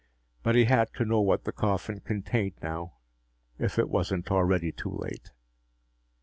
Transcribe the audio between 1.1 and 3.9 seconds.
what the coffin contained now, if it